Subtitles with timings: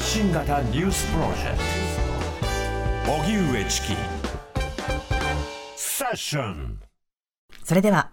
[0.00, 1.58] 発信型ニュースプロジェク
[3.04, 3.88] ト荻上チキ
[5.76, 6.80] セッション
[7.62, 8.08] それでは、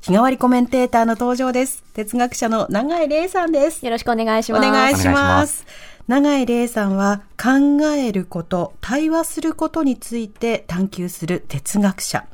[0.00, 1.82] 日替わりコメンテーターの登場です。
[1.92, 3.84] 哲学者の長井玲さんです。
[3.84, 4.68] よろしくお願いしおます。
[4.68, 5.66] お願いします
[6.06, 12.26] 長井玲さんは考えること、対話することについて探求する哲学者。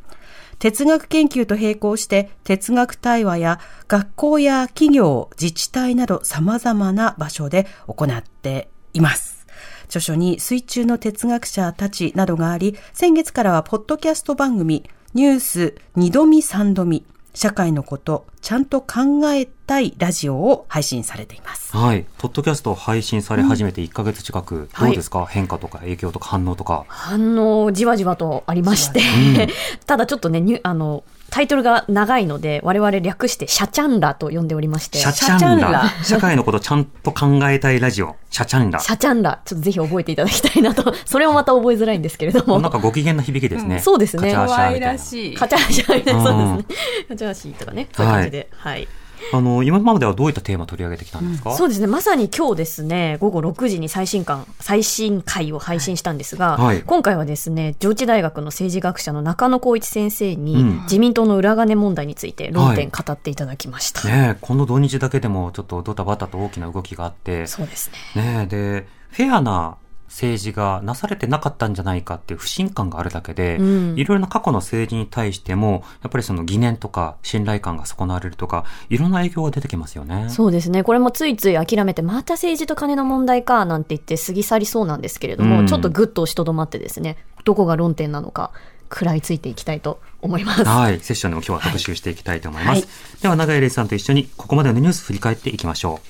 [0.59, 9.47] 哲学研究と並行して哲学対話や学校や企業、自治体など様々な場所で行っています。
[9.87, 21.77] 著書に水中の哲学者たちなどがあり、先月からはポッドキャスト番組ニュース二度見三度見社会のことちゃんと考えたいラジオを配信されています。
[21.77, 22.07] はい。
[22.19, 26.85] ポッドキャスト配信され始めて1ヶ月近く、はいどうですか、変化とか影響とか反応とか。
[26.89, 29.01] 反応じわじわとありまして、
[29.87, 35.89] ただちょっとね、ニュあの、タイトルが長いので、我々略してシャチャンラと呼んでおりまして、シャチャンララ。
[36.03, 38.17] 社会のことちゃんと考えたいラジオ。
[38.31, 38.81] シャチャンラ。
[38.81, 42.59] シャチャンラ、ちょっとぜひ覚えていただきたいなと、 それもまた覚えづらいんですけれども。
[42.61, 43.79] なんかご機嫌な響きですね。
[43.79, 45.35] そうですねカチャーシャー可愛みたいならしい。
[45.37, 46.77] カチャーシャーみたいな、うんそうですね。
[47.09, 48.49] カチャーシーとかね、そういう感じで。
[48.57, 48.89] はい
[49.33, 51.87] あの、今まではどういったテーマ取り上げてきたんですか、そうですね。
[51.87, 64.09] まさに今日ですね、午後6時に最新刊、最新回を配信したんですが、はい今回はですね、上智大学の政治学者の中野光一先生に、うん自民党の裏金問題について論点語っていただきました。
[64.09, 68.23] ねえ、この土日だけでもちょっとドタバタと大きな動きがあって、そうですね。
[68.23, 69.77] ねえ、で、フェアな
[70.11, 80.27] 政治がなされてなかったんじゃないかっていう不信感があるだけで、うんいろいろな過去の政治に対しても、やっぱりその疑念とか信頼感が損なわれるとか、いろんな影響が出てきますよね。
[80.29, 80.83] そうですね。
[80.83, 88.51] これもついつい諦めて、また政治と金の問題か、なんて言って過ぎ去りそうなんですけれども、うんちょっとぐっと押しとどまってですね、どこが論点なのか、
[88.93, 90.65] 食らいついていきたいと思います。
[90.65, 90.99] はい。
[91.01, 92.81] セッションでも今日は特集していきたいと思います。
[92.81, 92.89] はい
[93.23, 96.01] では、長井玲さんと一緒に、ここまでのニュース振り返っていきましょ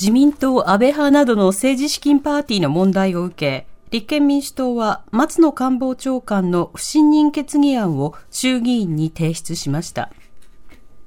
[0.00, 10.12] 自民党安倍派などの政治資金パーティーの問題を受け、立憲民主党は松野官房長官の不信任決議案を衆議院に提出しました。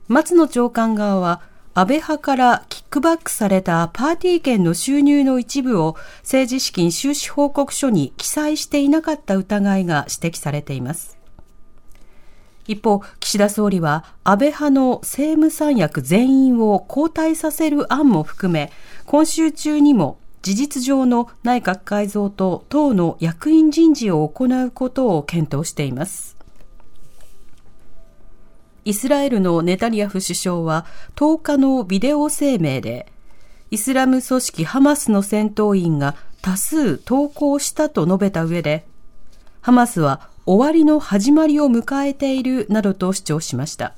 [0.09, 1.41] 松野長官側は、
[1.73, 11.20] 安倍派からキックバックされたパーティー券の収入の一部を政治資金収支報告書に記載していなかった疑いが指摘されています。
[12.71, 18.71] 一方、岸田総理は安倍派の政務三役全員を交代させる案も含め、
[19.05, 26.37] 今週中にも事実上の内閣改造と党の役員人事を行うことを検討しています。
[28.83, 33.11] イスラエルのネタニヤフ首相は10日のビデオ声明で、
[33.69, 38.87] イスラム組織ハマスの戦闘員が多数投降したと述べた上で、
[39.61, 43.93] ハマスは終わりの始まりを迎えているなどと主張しました。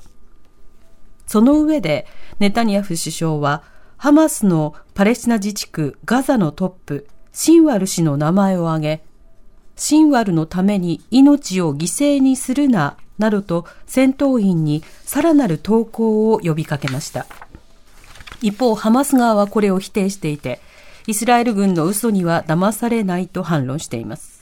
[1.26, 2.06] その上で、
[2.40, 3.64] ネタニヤフ首相は、
[3.98, 9.04] ハマスのパレスチナ自治区ガザのトップ、シンワル氏の名前を挙げ、
[9.76, 17.26] シンワルのために命を犠牲にするな、などと戦闘員にさらなる投降を呼びかけました。
[18.42, 20.60] 一方、ハマス側はこれを否定していて、
[21.08, 24.33] イスラエル軍の嘘には騙されないと反論しています。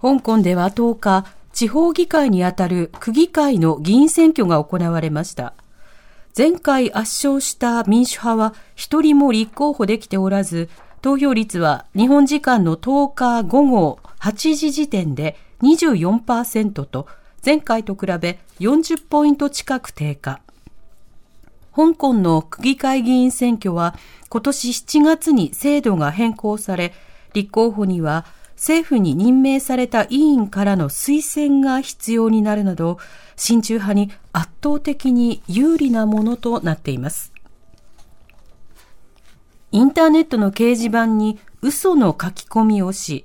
[0.00, 5.54] 香港では10日、地方議会にあたる区議会の議員選挙が行われました。
[6.36, 10.68] 前回圧勝した民主派は一人も立候補できておらず、
[11.02, 17.08] 投票率は日本時間の10日午後8時時点で24%と、
[17.44, 20.40] 前回と比べ40ポイント近く低下。
[21.74, 23.96] 香港の区議会議員選挙は
[24.28, 26.94] 今年7月に制度が変更され、
[27.34, 28.24] 立候補には
[28.58, 32.98] 政府に任命された委員からの推薦が必要になるなど、
[33.36, 37.32] 親中派に圧倒的に有利なものとなっています。
[39.70, 43.24] インターネットの掲示板に嘘の書き込みをし、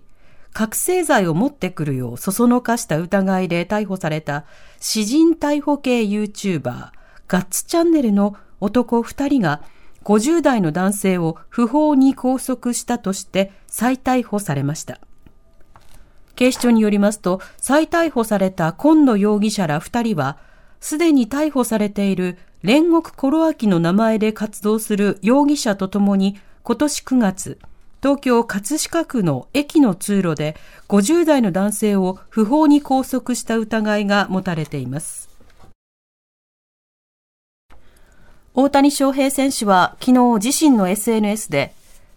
[0.53, 4.45] 覚醒剤を持ってくるようそそのかした疑いで逮捕された
[4.79, 6.91] 詩人逮捕系 YouTuber
[7.27, 9.63] ガッツチャンネルの男2人が
[10.03, 14.99] 50代の男性を不法に拘束したとして再逮捕されました。
[16.35, 20.37] 警視庁によりますと、再逮捕された今野容疑者ら2人は、
[20.79, 27.59] すでに逮捕されている煉獄コロアキの名前で活動する容疑者とともに、今年9月、
[28.03, 30.57] 東京葛飾区の駅の通路で
[30.89, 35.29] 50代の男性を不法に拘束した疑いが持たれています。
[38.53, 41.73] 大谷翔平選手は昨日自身の SNS で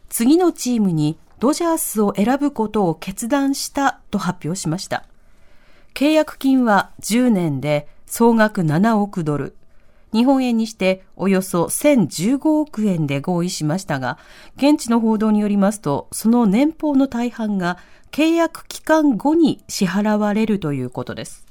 [0.09, 5.05] 次のチームにドジャースを選ぶことを決断したと発表しました。
[5.95, 9.55] 契約金は10年で総額7億ドル、
[10.13, 14.19] 日本円にしておよそ1015億円で合意しましたが、
[14.57, 17.77] 現地の報道によりますと、その年俸の大半が
[18.13, 21.45] 契約期間後に支払われるということです。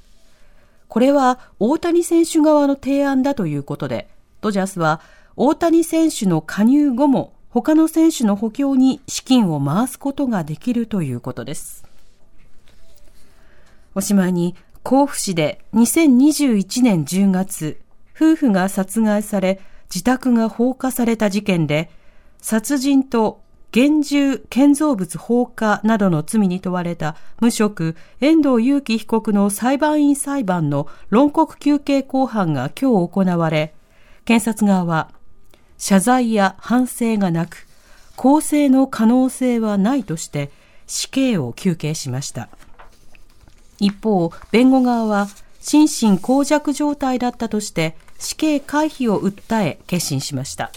[0.87, 4.09] これは大谷選手側の提案だということで、
[4.41, 4.99] ドジャースは
[5.35, 11.85] 大谷選手の加入後も他の選手の補強に資金を回すことができるということです。
[13.95, 17.79] おしまいに、甲府市で2021年10月、
[18.13, 21.89] 夫婦が殺害され、自宅が放火された事件で、
[22.41, 23.39] 殺人と
[23.71, 33.73] 現住建造物放火などの罪に問われた無職遠藤裕樹被告の裁判員裁判の論告求刑公判が今日行われ、
[34.25, 35.14] 検察側は
[35.77, 37.67] 謝罪や反省がなく、
[38.15, 40.51] 公正の可能性はないとして
[40.87, 42.49] 死刑を求刑しました。
[43.79, 45.27] 一方、弁護側は
[45.59, 50.71] 心神耗弱状態だったとして死刑回避を訴え決心しました。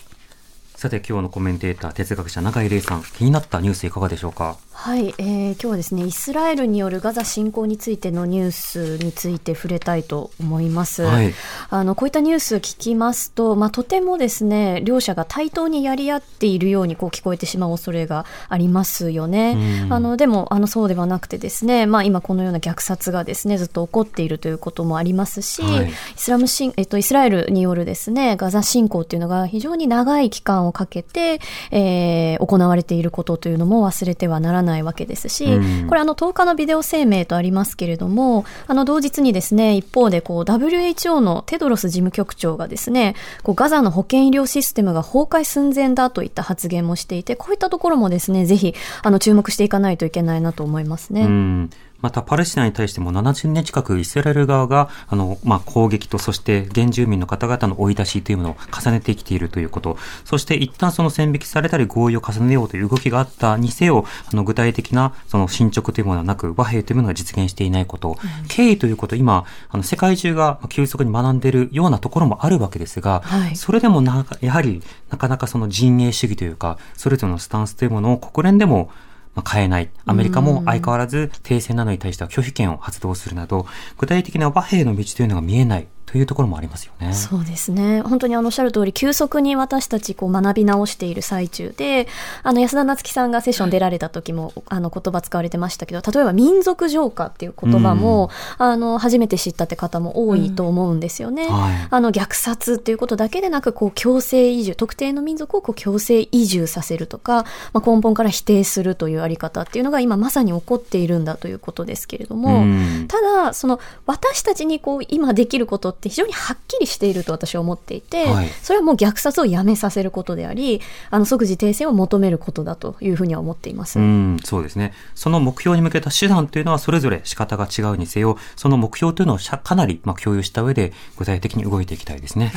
[0.74, 4.56] さて今日のコメンテーター、哲学者永井玲さん、気になったニュースいかがでしょうか？
[4.80, 11.02] はい、えー、今日はですね、イスラエルによるガザ侵攻についてのニュースについて触れたいと思います。
[11.02, 11.34] はい
[11.68, 19.82] あの、こういったニュース聞きますと、まあ、とてもですね、両者が対等にやり合っているようにこう聞こえてしまう恐れがありますよね。
[19.84, 31.40] うんあの、でも、あの、そうではなくてですね、まあ、今このような虐殺がですね、ずっと起こっているということもありますし、はいイスラム侵、えっと、イスラエルによるですね、ガザ侵攻っていうのが非常に長い期間をかけて、
[31.72, 51.22] えー行われていることというのも忘れてはならないわけですし、うんこれあの10日のビデオ声明とありますけれども、あの同日にですね、一方でこう WHO のテドロス事務局長がですね、こうガザの保健医療システムが崩壊寸前だといった発言もしていて、こういったところもですね、ぜひあの注目していかないといけないなと思いますね。
[51.22, 68.16] うんまた、パレスチナに対しても70年近くイスラエル側が、あの、まあ、攻撃と、そして原住民の方々の追い出しというものを重ねてきているということ、そして一旦その線引きされたり合意を重ねようという動きがあったにせよ、あの、具体的なその進捗というものはなく、和平というものが実現していないこと、
[68.48, 73.56] 経緯ということ、今、あの、世界中が急速に学んでいるようなところもあるわけですが、はい。
[73.56, 79.07] それでもな、やはり、なかなかその陣営主義というか、それぞれのスタンスというものを国連でも、まあ
[79.48, 79.90] 変えない。
[80.04, 83.66] アメリカも相変わらず停戦などに対しては拒否権を発動するなど、
[83.98, 87.12] 具体的な和平の道というのが見えないというところもありますよね。
[87.12, 88.00] そうですね。
[88.00, 92.08] 本当にあのおっしゃる通り、急速に私たちこう学び直している最中で、
[92.42, 101.46] あの安田夏樹さんがセッション出られた時も、あの言葉使われてましたけど、例えば民族浄化っていう言葉も、あの初めて知ったって方も多いと思うんですよね。
[101.46, 120.80] はいあの虐殺っていうことだけでなく、こう強制移住、特定の民族をこう強制移住させるとか、まあ、根本から否定するというあり方っていうのが今まさに起こっているんだということですけれども、うんただ、その私たちにこう今できることって非常にはっきりしていると私は思っていて、はいそれはもう虐殺をやめさせることであり、
[121.10, 123.98] あの即時停戦を求めることだというふうには思っています。
[123.98, 124.92] うん、そうですね。
[125.14, 132.52] その目標に向けた手段というのはそれぞれ仕方が違うにせよ、その目標というのをかなりまあ共有した上で具体的に動いていきたいですね。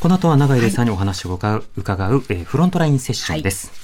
[0.00, 3.82] この後は永井玲さんにお話を伺う、伺うえーフロントラインセッションです。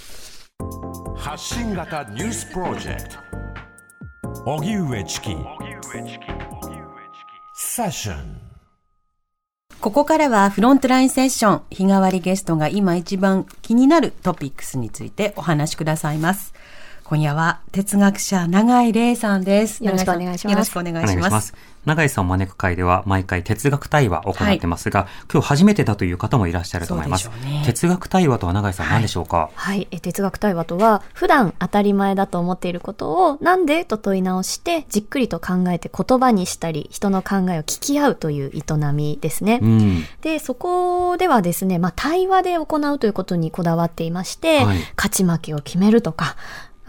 [1.17, 3.29] 発信型ニュースプロジェクト
[4.47, 5.37] 荻上チキ
[7.55, 8.48] セッション
[9.81, 16.53] ここからはフロントラインセッション、日替わりゲストが今一番気になるトピックスについてお話しくださいます。
[17.09, 19.83] 今夜は哲学者永井玲さんです。
[19.83, 21.55] よろしくお願いしますよろしくお願いします。
[21.87, 27.25] 永井さんを招く会では毎回哲学対話を行ってますが、今日初めてだという方もいらっしゃると思います。
[27.25, 29.89] そうでしょうね哲学対話とは永井さん何でしょうか、はい。
[29.91, 39.61] え哲学対話とは、普段当たり前だと思っていることを、なんでと問い直して、じっくりと考えて言葉にしたり、人の考えを聞き合うという営みですね。
[39.63, 40.05] うん。
[40.21, 46.37] で、そこではですね、まあ、対話で行うということにこだわっていまして、はい勝ち負けを決めるとか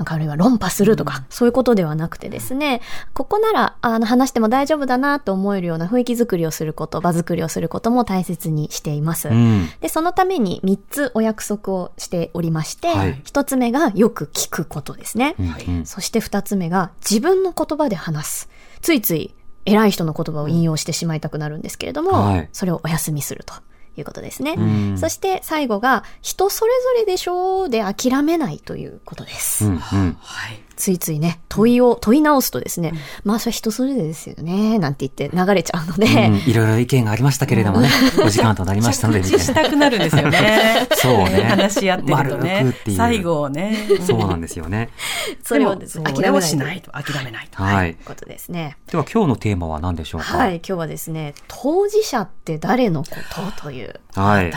[0.05, 2.81] あるいは論破するとか、そういうことではなくてですね、
[3.13, 9.29] ここなら、あの、話しても大丈夫だなと思えるような雰囲気作りをすること、場作りをすることも大切にしています。
[9.29, 9.69] うん。
[9.81, 15.35] で、そのために3つお約束をしておりまして、はい1つ目がよく聞くことですね。
[15.39, 18.49] うんうんそして2つ目が自分の言葉で話す。
[18.81, 19.33] ついつい
[19.65, 23.53] 偉い人の言葉を引用してしまいたくなるんですけれども、はいそれをお休みすると
[23.97, 24.55] いうことですね。
[24.57, 29.65] うんそして最後が人それぞれでしょうで諦めないということです。
[29.65, 30.59] うんうんはい。
[30.79, 32.93] ついついね、問いを、問い直すとですね、
[33.25, 37.89] まあそれ人それぞれですよね、なんて言って流れちゃうので、うんいろいろ意見がありましたけれどもね、
[38.25, 40.87] お時間となりましたので、みたい着地したくなるんですよね。
[40.95, 42.97] そうね話し合ってると丸ねくっていう。
[42.97, 43.77] 最後をね。
[43.99, 44.05] な。
[44.05, 44.89] そうなんですよね。
[45.43, 46.41] それをですね、諦めないと。
[46.47, 47.61] しないと、諦めないと。
[47.61, 47.95] はい。
[47.95, 48.77] ということですね。
[48.89, 50.37] では今日のテーマは何でしょうか？
[50.37, 53.09] はい、今日はですね、当事者って誰のこ
[53.57, 54.53] とというはい。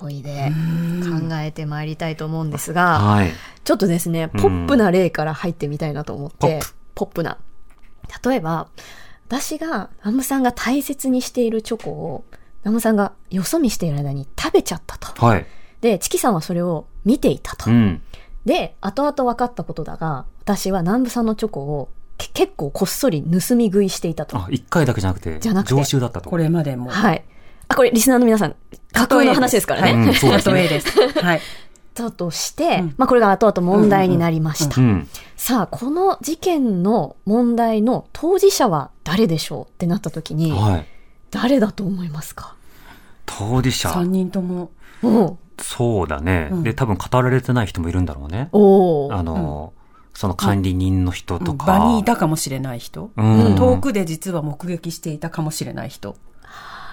[0.00, 0.52] 問いで
[1.02, 3.32] 考えてまいりたいと思うんですが、はい。
[3.66, 7.38] ちょっとですね、ポップな例から入ってみたいなと思って、ポップポップな。
[8.24, 8.68] 例えば、
[9.28, 12.24] 私が、ナムさんが大切にしているチョコを、
[12.62, 15.24] ナムさんがよそ見している間に食べちゃったと。
[15.24, 15.46] はい。
[15.80, 17.70] で、チキさんはそれを見ていたと。
[17.70, 18.02] うん。
[18.44, 24.36] で、後々分かったことだが、私は南部さんのチョコをけ結構こっそり盗み食いしていたと。
[24.38, 26.30] あ、一回だけじゃなくて、じゃなくて常習だったと。
[26.30, 26.90] これまでも。
[26.90, 27.24] はい。
[27.68, 28.56] あ、これリスナーの皆さん、
[28.92, 29.92] 架空の話ですからね。
[29.92, 31.08] うんそうですね 例えです。
[31.20, 31.40] はい。
[31.96, 34.80] だとして、うんまあこれが後々問題になりました。
[34.80, 35.08] うん。
[35.36, 40.86] さあ、この事件の問題の当事者は誰でしょうってなった時に、はい。
[41.30, 42.54] 誰だと思いますか？
[43.26, 43.90] 当事者。
[43.90, 44.70] 三人とも。
[45.02, 46.48] おそうだね。
[46.52, 48.50] うんで、多分語られてない人もいるんだろうね。
[48.52, 49.72] あの、
[50.14, 51.66] その管理人の人とか。
[51.66, 53.10] 場にいたかもしれない人。
[53.16, 56.16] うん遠くで実は目撃していたかもしれない人。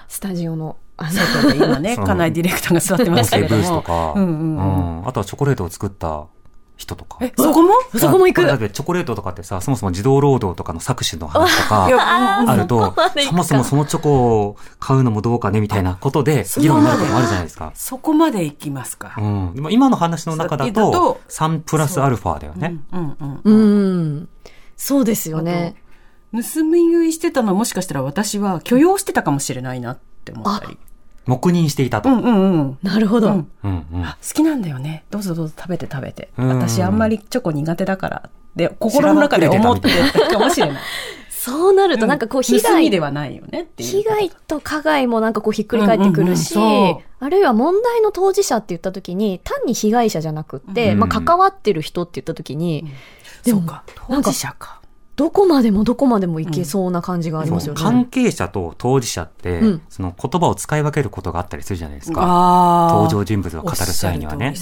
[0.08, 3.62] スタジオの、あの、外で今ね、家内ディレクターが座ってますけれども。
[3.62, 6.26] ースとか、うんうんうんうんあとはチョコレートを作った
[6.76, 7.18] 人とか。
[7.20, 7.72] え、そこも？
[7.96, 8.46] そこも行く？
[8.46, 12.94] だってチョコレートとかってさ、そもそも児童労働とかの搾取の話とかあると
[13.28, 17.70] そもそもそのチョコを買うのもどうかねみたいなことで、議論になることもあるじゃないですか。
[17.74, 19.14] そこまで行きますか？
[19.18, 19.54] うん。
[19.54, 22.76] でも今の話の中だとと、3プラスアルファだよね。
[22.92, 24.16] うんうんううん。
[24.20, 24.28] ん。
[24.76, 25.76] そうですよね。
[26.42, 30.78] 盗み食いしてたのはもしかしたら私は許容してたかもしれないなって思ったり。
[31.26, 32.10] 黙認していたと。
[32.10, 32.78] うんうんうんうん。
[32.82, 33.28] なるほど。
[33.28, 34.04] うんうん。
[34.04, 35.04] あ好きなんだよね。
[35.10, 36.30] どうぞどうぞ食べて食べて。
[36.36, 38.30] うん私あんまりチョコ苦手だから。
[38.56, 40.76] で、心の中で思ってたかもしれない。
[41.30, 43.90] そうなるとなんかこう被害盗みではないよねっていう。
[43.90, 52.86] 被害と加害もなんかこうひっくり返ってくるし、うんうんうんそうあるいは問題の当事者って言った時に、単に被害者じゃなくって、うんまあ関わってる人って言った時に、
[53.44, 53.84] でもそうか。
[54.08, 54.82] 当事者か。
[55.16, 57.80] どこまでもどこまでもいけそうな感じがありますよね。
[57.80, 62.22] 関係者と当事者って、うんその言葉を使い分けることがあったりするじゃないですか。
[62.24, 64.54] あ登場人物を語る際にはね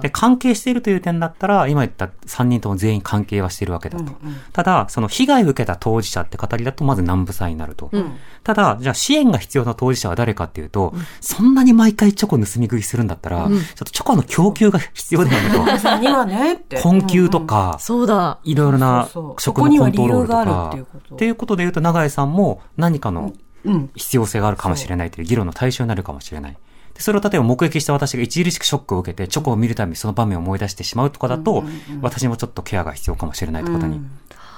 [0.00, 0.10] で、。
[0.10, 4.04] 関係しているという点だったら、今言った3人とも全員関係はしているわけだと。
[4.04, 7.90] うんうんただ、その被害を受けた当事者って語りだと、まず南部さんになると。
[7.92, 8.12] うん
[8.44, 16.56] ただ、じゃあ支援が必要な当事者は誰かっていうと、そんなに毎回チョコ盗み食いするんだったら、うんちょっとチョコの供給が必要だよね。
[16.68, 16.76] と。
[16.78, 18.38] 困窮とか、そうだ。
[18.44, 19.08] いろいろな
[19.38, 23.32] 食のコントロールとか、るっていうことで言うと、永井さんも何かの
[23.64, 23.74] うん。
[23.74, 23.90] うん。
[23.94, 26.56] 必要性があるかもしれないという議論の対象になるかもしれない。
[26.94, 34.00] でそれを例えば目撃した私が著しくショックを受けて、チョコを見るたびにその場面を思い出してしまうとかだと、うんうんうん私もちょっとケアが必要かもしれないということに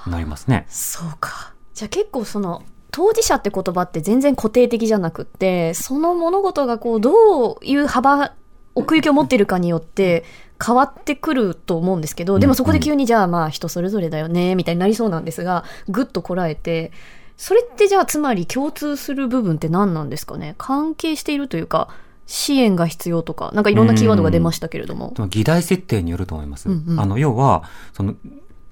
[0.07, 0.66] なりますね。
[0.69, 1.52] そうか。
[1.75, 8.33] じゃあ結構その、当事者って言葉って全然固定的じゃなくって、その物事がこう、どういう幅、
[8.75, 10.25] 奥行きを持っているかによって
[10.64, 16.92] 変わってくると思うんですけど、でもそこで急にじゃあまあ人それぞれだよね、みたいになりそうなんですが、ぐっとこらえて、
[17.37, 20.54] それってじゃあつまり共通する部分って何なんですかね？
[20.56, 21.88] 関係しているというか、
[22.26, 26.68] 支援が必要とか、なんかいろんなキーワードが出ましたけれども議題設定によると思います。
[26.68, 28.14] うんうんあの、要は、その、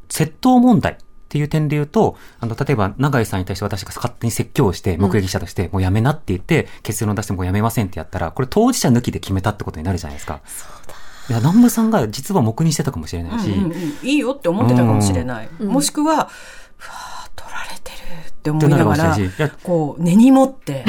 [0.08, 0.96] 窃盗問題っ
[1.28, 10.40] ていう点で言うと、あの、例えば、永井さんに対して私が勝手に説教をして、目撃者として、もうやめなって言って、結論を出してもうやめませんってやったら、これ当事者抜きで決めたってことになるじゃないですか。
[10.46, 10.94] そうだ。
[11.28, 15.48] いや、南部さんが実は黙認してたかもしれないし、うんうんうんいいよって思ってたかもしれない。
[15.60, 16.28] うんもしくは、
[16.76, 20.84] ふわー取られてるって思いながらこう、根に持って、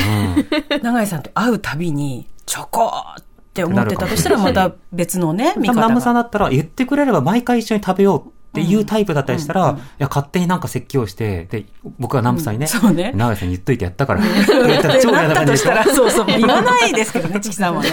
[0.71, 0.83] うん。
[0.83, 3.23] 永井さんと会うたびに、チョコっ
[3.53, 6.23] て思ってたとしたら、また別のね、見多分南部さん方が。
[6.23, 11.65] だったら、言ってくれれば毎回一緒に食べようっていうタイプだったりしたら、いや、勝手になんか説教して、で、
[11.97, 12.53] 僕は南部さん。
[12.53, 13.11] にね、そうね。
[13.15, 15.73] 永井さんに言っといてやったから、 言ったら超嫌な感じでしょ？
[15.95, 17.89] そうそう、 言わないですけどね、チキさんはね。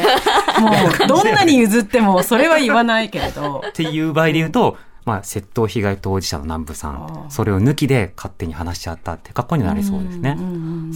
[0.60, 0.70] も
[1.04, 3.62] う、どんなに譲っても、それは言わないけれど。
[3.68, 10.38] っていう場合で言うと、まあ、窃盗被害当事者の南部さあん、ーそれを抜きで勝手に話し合ったって格好になりそうですね。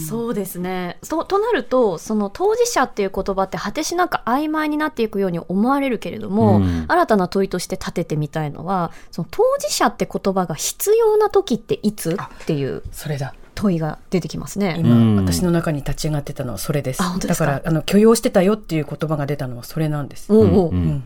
[0.07, 0.99] そうですね。
[1.07, 13.33] と、となると、その当事者っていう言葉って果てしなく曖昧になっていくように思われるけれども、うん新たな問いとして立ててみたいのは、その当事者って言葉が必要な時っていつっていうそれだ。
[13.55, 14.75] 問いが出てきますね。
[14.77, 17.01] 今、うん私の中に立ち上がってたのはそれです。
[17.01, 17.45] あ本当ですか？
[17.45, 20.31] だから、あの、許容してたよっていう言葉が出たのはそれなんです。
[20.31, 21.03] おうおううんうん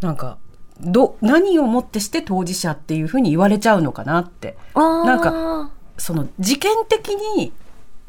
[0.00, 0.38] なんか、
[0.82, 4.56] ど、何をもってして当事者っていうふうに言われちゃうのかなって。
[4.74, 7.52] なんかその事件的に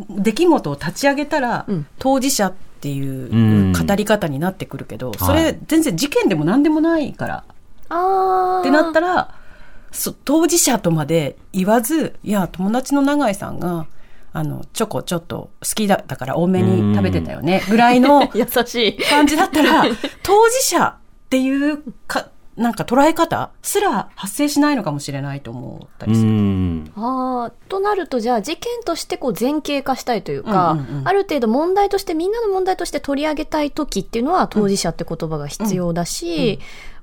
[0.10, 1.88] 出来事を立ち上げたら、うん。
[2.00, 7.44] 当事者っていう語り方になってくるけど、そはれ全然事件でも何でもないから、
[7.90, 8.60] あー。
[8.62, 9.36] ってなったら、
[9.92, 13.88] そ当事者とまで言わず、いや、友達の永井さんが、
[14.34, 18.98] あの、チョコちょっと好きだったから多めに食べてたよね、ぐらいの 優しい。
[18.98, 19.84] 感じだったら、
[20.24, 20.96] 当事者っ
[21.30, 26.30] ていうか、なんか捉え方すら発生しないのかもしれないと思ったりする。
[26.30, 26.92] うん。
[26.96, 36.60] ああ、となると、じゃあ事件としてこう前景化したいというか、うんうんうんある程度問題として、みんなの問題として取り上げたい時っていうのは当事者って言葉が必要だし、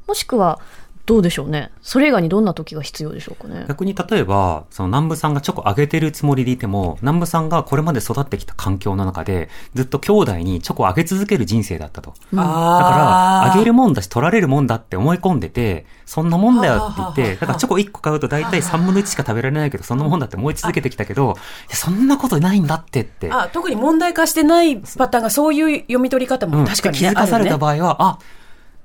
[0.07, 0.61] もしくは、
[1.09, 1.71] どうでしょうね。
[1.81, 3.65] それ以外にどんな時が必要でしょうかね。
[3.67, 12.13] 逆に例えば、その南部さんがチョコあげてるつもりでいても、南部さんがこれまで育ってきた環境の中で、ずっと兄弟にチョコをあげ続ける人生だったと。
[12.35, 21.37] だから、あげるもんだし取られるもんだって思い込んでて、そんなもんだよって言って、だからチョコ1個買うと大体3分の1しか食べられないけど、そんなもんだって思い続けてきたけど、
[21.69, 23.33] いやそんなことないんだってって。
[23.33, 28.19] あ、特に問題化してないパターンがそういう読み取り方うん、も確かに、気ねづかされた場合は、あ、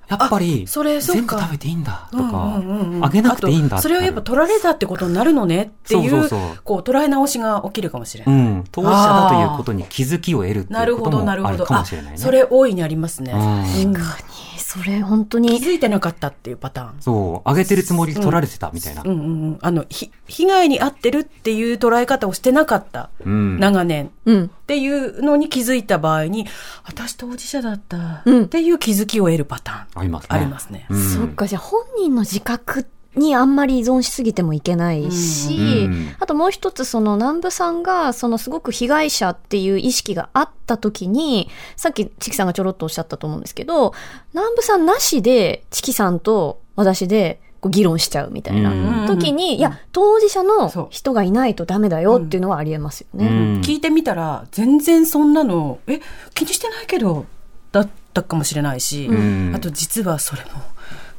[0.07, 6.29] やっぱり、あそれそっか全部食べていいんだとか、うんうんうんあげなくていいんだそれをやっぱ取られたってことになるのねっていう、
[6.63, 8.35] こう捉え直しが起きるかもしれない。
[8.35, 11.53] うん、当事者だということに気づきを得るってないるほど、うこともなるほど。
[11.55, 12.17] あるかもあしれないね。
[12.17, 13.33] それ大いにありますね。
[13.33, 16.95] うんうんそれ本当気に、づいてなかったっていうパターン。
[16.99, 19.03] そう、あげてるつもりで取られてたみたいな。
[19.03, 19.59] うんうんうん。
[19.61, 23.11] あの、ひ被害に遭ってるっていう捉え方をしてなかった。
[23.23, 24.09] うん長年。
[24.25, 24.45] うん。
[24.45, 26.47] っていうのに気づいた場合に、
[26.85, 30.01] 私当事者だったうんっていう気づきを得るパターン。
[30.01, 30.27] ありますね。
[30.29, 35.55] ありますねうんそっか、じゃあ本人の自覚にあんまり依存しすぎてもいけないし、
[35.85, 36.15] うん。
[36.19, 43.93] あともう一つその南部さんがそのすごく被害者っていう意識があった時に、さっきチキさんがちょろっとおっしゃったと思うんですけど、
[44.33, 48.63] 南部さんなしでチキさんと私でこう議論しちゃうみたいうん。
[48.63, 53.27] な時に、いや、当事者の人がいないとダメだよっていうのはありえますよね。
[53.27, 53.29] う
[53.59, 53.61] ん。
[53.61, 56.01] 聞いてみたら、全然そんなの、え、
[56.33, 57.25] 気にしてないけど、
[57.71, 59.53] だったかもしれないし、うん。
[59.55, 60.49] あと実はそれも、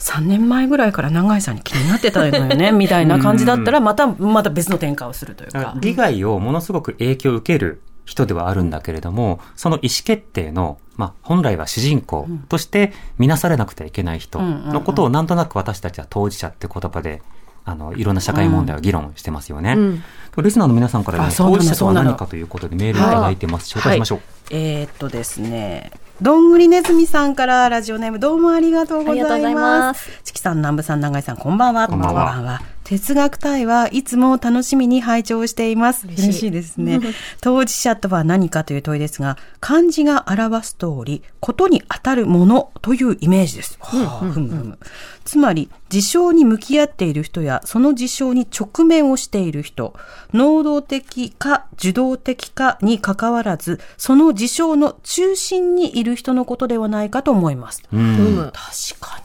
[0.04, 5.74] 3年前ぐらいから永井さんに気になってたのよね、 みたいな感じだったら、また、また別の転換をするというか。
[5.80, 17.22] 利害をものすごく影響を受ける人ではあるんだけれども、その意思決定の、まあ、本来は主人公として見なされなくてはいけない人のことをなんとなく私たちは当事者って言葉で、
[17.64, 19.72] あの、いろんな社会問題を議論してますよね。
[19.72, 20.02] うん
[20.42, 23.76] リスナーの皆さんからね、あそうなの当事者とは何かということでメールをいただいてます。
[23.76, 24.20] 紹介しましょう。
[24.50, 29.60] えーっとですね、どんぐりねずみさんからラジオネームどうもありがとうございありがとうございま。
[29.60, 31.88] ますチキさん、南部さん、長井さん、こんばんは。
[31.88, 36.06] こんばんは哲学対はいつも楽しみに拝聴しています。
[36.06, 37.00] 嬉しい嬉しいですね。
[37.40, 43.78] 当事者とは何かという問いですが、漢字が表す通り、ことに当たるものというイメージです。
[43.80, 44.78] はあ、ふむふむ。
[45.24, 49.94] つまり、事象に向き合っている人や、その事象に直面をしている人、
[50.34, 57.82] 能動的か受動的かに関わらず、その事象の中心にいる人のことではないかと思います。
[57.92, 58.00] うん。
[58.00, 59.20] ううんん確か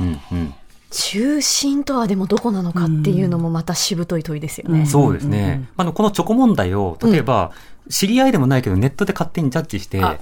[0.00, 0.20] にね。
[0.32, 0.54] うん。
[0.90, 4.86] 中心とはでもどこなのかっていうのもまたしぶとい問いですよね。
[4.86, 5.68] そうですね。
[5.76, 7.50] あの、このチョコ問題を、例えば、
[7.90, 10.16] 知り合いでもないけど、ネットで勝手にジャッジして、あ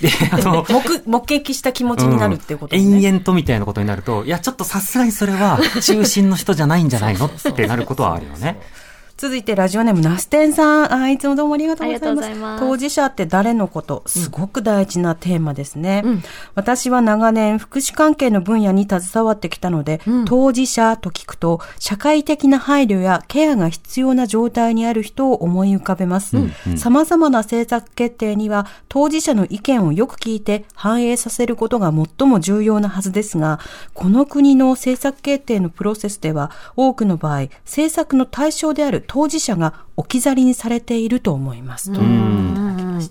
[0.00, 3.06] で、あの、 目、目撃した気持ちになるっていうことですうんね。
[3.06, 7.26] 延々とみたいなことになると、いや、ちょっとさすがにそれは中心の人じゃないんじゃないの？
[7.26, 8.60] ってなることはあるよね。
[9.20, 10.94] 続いてラジオネームナステンさん。
[10.94, 12.34] あいつもどうもありがとうございます。
[12.36, 16.00] ます当事者って誰のことすごく大事なテーマですね。
[16.06, 16.22] うん
[16.54, 26.38] 私は長年福祉関係の分野に携わってきたので、うん当事者と聞くと社会的な配慮やケアが必要な状態にある人を思い浮かべます。
[26.38, 26.40] う
[26.72, 33.60] ん様々な政策決定には当事者の意見をよく聞いて反映させることが最も重要なはずですが、
[33.92, 41.92] この国の政策決定のプロセスでは多くの場合、政策の対象である当事者が置き去りにされていると思います。
[41.92, 41.98] と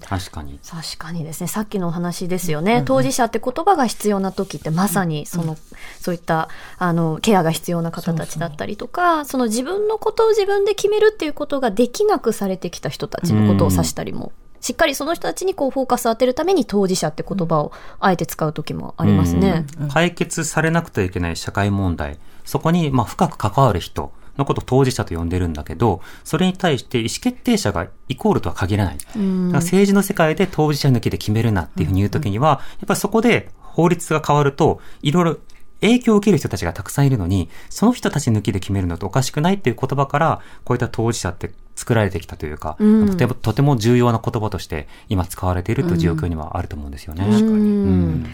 [0.07, 0.57] 確かに。
[0.65, 1.47] 確かにですね。
[1.47, 2.83] さっきのお話ですよね。
[2.85, 5.57] 当事者って言葉が必要な時ってまさにその、
[5.99, 14.31] そういった、あの、ケアが必要な方たちだったりとか、その自分のことを自分で決めるっていうことができなくされてきた人たちのことを指したりも。
[14.61, 19.65] しっかりその人たちにこうフォーカスを当てるために当事者って言葉をあえて使う時もありますね。
[19.79, 28.97] うん解決されなくてはいけない社会問題、そこにまあ深く関わる人のことを当事者と呼んでるんだけど、それに対して意思決定者がイコールとは限らない。
[28.97, 29.23] だから
[29.59, 35.37] 政治の世界で当事者抜きで決めるなっていうふうに言うときには、やっぱりそこで法律が変わると、いろいろ
[35.81, 43.09] 影響を受ける人たちがたくさんいるのに、その人たち抜きで決めるのとおかしくないっていう言葉から、こういった当事者って作られてきたというか、うん。
[43.09, 47.25] とてもとても重要な言葉として今使われているという状況にはあると思うんですよね。
[47.25, 47.33] うん。
[47.33, 48.25] うん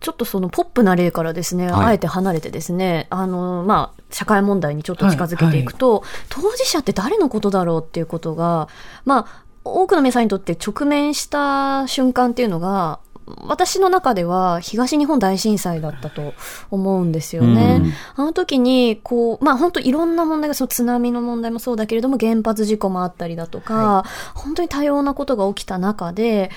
[0.00, 1.86] ちょっとそのポップな例からですね、はい。
[1.86, 8.68] あえて離れてですね、あの、まあ、社会問題にちょっと近づけていくと、当事者って誰のことだろうっていうことが、
[9.04, 12.98] まあ、多くの皆さんにとって直面した瞬間っていうのが、
[13.46, 16.34] 私の中では東日本大震災だったと
[16.70, 17.82] 思うんですよね。
[18.16, 26.50] あの時に、こう、まあ本当いろんな問題が、その津波の問題もそうだけれども、原発事故もあったりだとか、はい、本当に多様なことが起きた中で、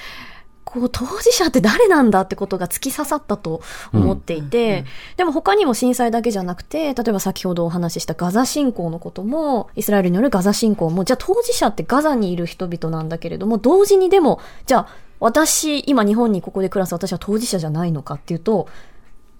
[0.73, 3.61] こう、当事者って誰なんだってことが突き刺さったと
[3.93, 4.85] 思っていて、うん。
[5.17, 14.87] でも他にも震災だけじゃなくて、例えば先ほどお話ししたガザ侵攻のことも、イスラエルによるガザ侵攻も、じゃあ当事者ってガザにいる人々なんだけれども、同時にでも、じゃあ
[15.19, 18.67] 私、今日本にここで暮らす私は当事者じゃないのかっていうと、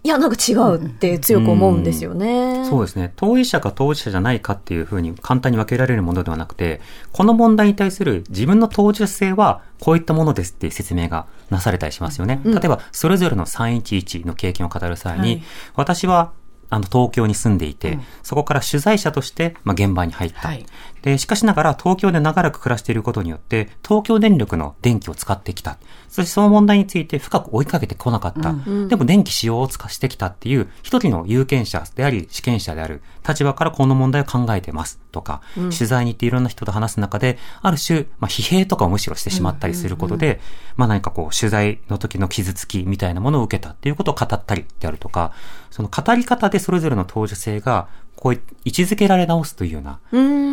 [0.06, 3.14] いや、なんか違うって強く思うんですよね、うん、そうですね。
[3.16, 6.82] 当事者か当事者じゃないかっていうふうに簡単に分けられるものではなくて、
[7.14, 12.42] この問題に対する自分の当事者性はこういったものですっていう説明がなされたりしますよね。
[12.44, 15.44] うん、例えば、それぞれの311の経験を語る際に、はい、
[15.76, 16.34] 私は
[16.74, 20.48] あの、東京に住んでいて、うん、そこから取材者として、まあ、現場に入った。
[20.48, 20.66] はい、
[21.04, 25.78] で、しかしながら東京で長らく暮らしていることによって、東京電力の電気を使ってきた。
[26.10, 28.50] そしてその問題について深く追いかけてこなかった。
[28.50, 40.42] うん、でも電気使用を使してきたっていう、一人の有権者であり、試験者である立場からこの問題を考えてますとか、うん、取材に行っていろんな人と話す中で、ある種、まあ、疲弊とかをむしろしてしまったりすることで、
[40.76, 45.32] まあ何かこう、取材の時の傷つきみたいなものを受けたっていうことを語ったりであるとか、
[45.72, 50.00] その語り方でそれぞれの当事性が、こう位置づけられ直すというような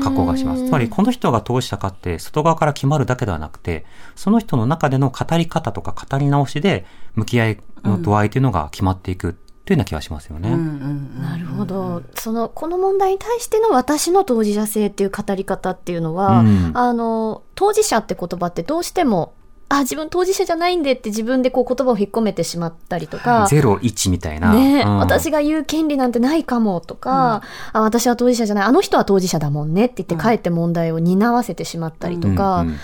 [0.03, 0.66] 格好がします。
[0.66, 3.85] つまり、この人が当事者かって外側から決まるだけではなくて、
[4.16, 9.37] その人の中での語り方とか語り直しで、向き合いの度合いというのが決まっていく。
[9.64, 10.51] というような気がしますよね。
[10.51, 12.03] なるほど。
[12.14, 19.35] その、この問題に対しての私の当事者性っていう語り方っていうのは、うん、あの、当事者って言葉ってどうしても
[19.73, 23.46] あ、自分当事者じゃないんでって自分でこう言葉を引っ込めてしまったりとか。
[23.49, 24.53] ゼロ、一みたいな。
[24.53, 27.42] ね、うん、私が言う権利なんてないかもとか、
[27.75, 32.77] うん、あ、私は当事者じゃない、あの人は当事者だもんねって言ってかえって問題を担わせてしまったりとか、うんうん、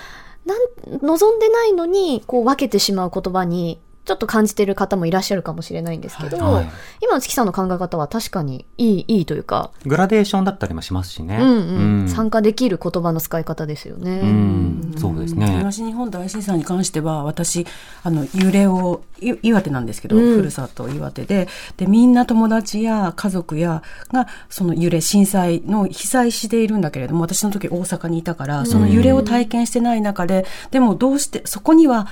[0.47, 0.59] なん
[1.03, 6.71] 望んでないのにこう分けてしまう言葉にちょっと感じてる方もいらっしゃるかもしれないんですけど、はい、
[7.03, 9.73] 今の月さんの考え方は確かにいい、いいというか。
[9.85, 11.39] グラデーションだったりもしますしね。
[11.41, 12.01] うんうん。
[12.03, 14.21] うん、参加できる言葉の使い方ですよね。
[14.23, 15.57] うん、そうですね。
[15.59, 17.67] 東日本大震災に関しては、私、
[18.05, 19.03] あの、揺れを、
[19.43, 32.07] 岩手なんですけど、うん、ふるさと岩手で、で、みんな友達や家族や、が、その揺れ、震災の被災しているんだけれども、私の時大阪にいたから、その揺れを体験してない中で、でもどうして、そこには、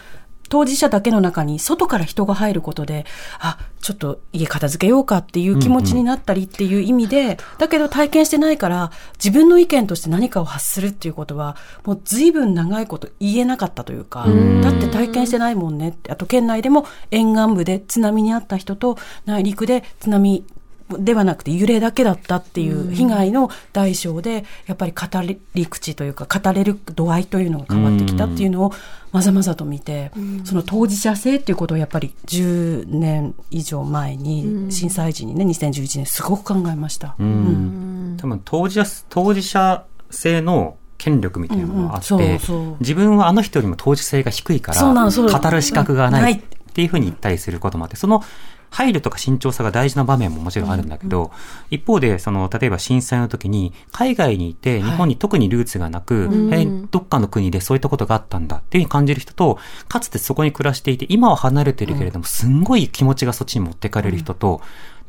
[0.48, 3.06] 当事者だけの中に外から人が入ることで、
[3.38, 14.26] あ、ちょっと家片付けようかっていう気持ちになったりっていう意味で、うんうん、だけど体験してないから、自分の意見として何かを発するっていうことは、もう随分長いこと言えなかったというか、
[14.62, 20.44] だって体験してないもんねって、あと県内でも沿岸部で津波にあった人と内陸で津波
[20.90, 25.06] ではなくて揺れだけだったっていう被害の代償で、やっぱり語
[25.54, 28.72] り口というか、語れる度合いというのが変わってきたっていうのを、
[29.12, 30.10] まざまざと見て、
[30.44, 37.14] その当事者性っていうことをやっぱり10年以上前に、震災時にね、2011年すごく考えました。
[37.18, 38.16] うん。
[38.20, 42.40] 多分当事者、当事者性の権力みたいなものがあって、
[42.80, 46.42] 自分はあの人よりも当事性が低いから、語る資格がないっ
[46.74, 48.22] ていうふうに言ったりすることもあって、その
[48.70, 51.30] 配慮とか慎重さが大事な場面ももちろんあるんだけど、うんうん、
[51.70, 64.60] 一方で、その、例えば震災の時に、海外にいて、日本に特にルーツがなく、はい、どっかの国でそういったことがあったんだっていうふうに感じる人と、かつてそこに暮らしていて、今は離れてるけれども、すんごい気持ちがそっちに持ってかれる人と、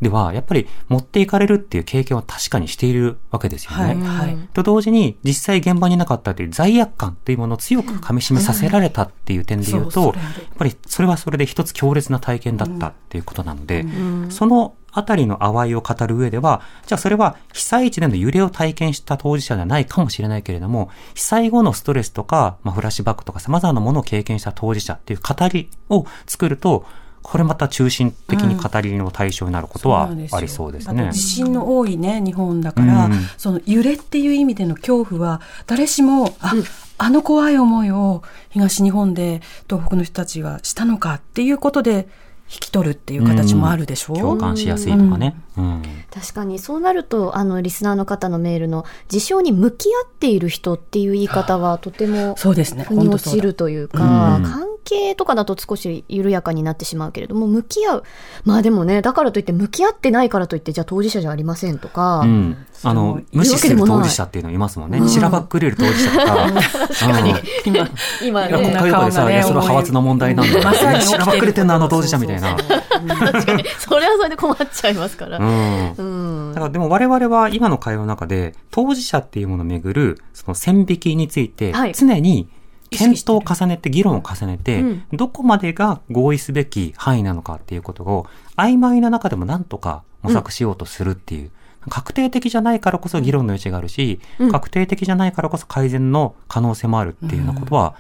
[0.02, 3.78] では、やっぱり持っていかれるっていう経験は確かにしているわけですよね。
[3.78, 10.14] はいはい、と同時に、実際現場になかったという罪悪感っていうものを強く噛み締めさせられたっていう点で言うと、やっ
[10.58, 13.86] ぱりそれはそれで一つ強烈な体験だったっていうことなので、
[14.30, 26.86] そのあたりの淡いを語る上では、じゃあそれは被災地での揺れを体験した当事者ではないかもしれないけれども、被災後のストレスとか、まあ、フラッシュバックとか様々なものを経験した当事者っていう語りを作ると、
[27.28, 31.06] これまた中心的に語りの対象になることはありそうですね。
[31.06, 36.64] うん、地震の多いね、日本だから、うん、その揺れっていう意味での恐怖は、誰しも、あ、うん、
[37.00, 42.08] あの怖い思いを東日本で東北の人たちはしたのかっていうことで、
[42.48, 44.14] 引き取るっていう形もあるでしょ？
[44.14, 45.82] う、うん、共感しやすいとかね、うん、
[46.14, 52.84] 確かにそうなるとあのリスナーの方のメールの事象に向き合っている人っていう言い方はとてもそうですね。
[52.84, 58.04] 腑に落ちるというか、関係とかだと少し緩やかになってしまうけれども、向き合う。
[58.46, 62.20] まあでもね、だからといって向き合ってないからといって、じゃあ当事者じゃありませんとか。
[62.20, 65.02] うん、あの、無視する当事者っていうのいますもんね。
[65.02, 66.36] 散らばっくれる当事者とか。
[66.54, 67.34] 確かに。
[67.66, 67.90] 今、
[68.24, 68.54] 今ね。
[68.54, 70.64] 国会とかでさ、それは派閥の問題なんだ。
[70.64, 72.56] まさに散らばっくれてんのあの当事者みたいな。
[72.56, 73.66] 確かに。
[73.80, 75.40] それはそれで困っちゃいますから。
[75.40, 76.52] うん。
[76.54, 82.48] だからでも我々は今の会話の中で、当事者っていうものをめぐる、その線引きについて、常に、
[82.90, 85.04] 検討を重ねて、議論を重ねて、うん。
[85.14, 91.52] どこまでが合意すべき範囲なのかっていうことを、曖昧な中でもなんとか模索しようとするっていう、
[91.90, 94.52] 確定的じゃないからこそ議論の余地があるし、うん。
[94.52, 97.96] 確定的じゃないからこそ改善の可能性もあるっていうようなことは、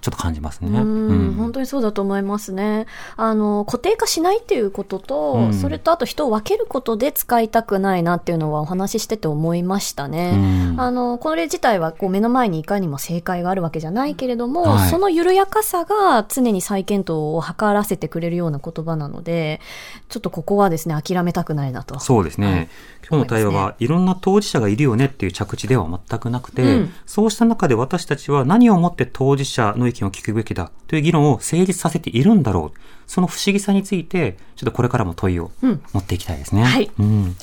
[0.00, 0.80] ちょっと感じますね。
[0.80, 2.86] うん本当にそうだと思いますね。
[3.16, 10.32] あの、固定化しないっていうことと、うんそれとあと人を分けることで使いたくないなっていうのはお話ししてて思いましたね。
[10.72, 19.60] うんあの、これ自体はこう目の前にいかにも正解があるわけじゃないけれども、はいその緩やかさが常に再検討を図らせてくれるような言葉なので、
[20.08, 21.98] ちょっとここはですね、諦めたくないなと。
[21.98, 22.46] そうですね。
[22.52, 22.68] はい
[23.10, 32.78] 今日の対話は、いろんな当事者がいるよねっていう着地では全くなくて、うんそうした中で私たちは何をもって当事者の意見を聞くべきだという議論を成立させているんだろう。
[33.06, 36.64] その不思議さについて、ちょっとこれからも問いをうん持っていきたいですね。
[36.64, 37.36] はいうん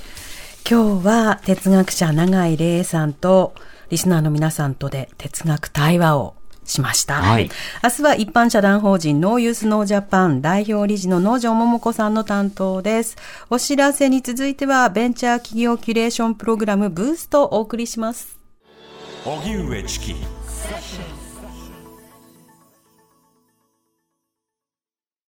[0.68, 3.54] 今日は哲学者永井玲さんと
[3.92, 7.22] リスナーの皆さんとで哲学対話をしました。
[7.22, 7.52] はい
[7.84, 13.16] 明日は一般社団法人ノーユースノージャパン代表理事の農場桃子さんの担当です。
[13.52, 18.40] お知らせに続いてはベンチャー企業キュレーションプログラムブーストをお送りします。
[19.24, 20.16] 荻上チキ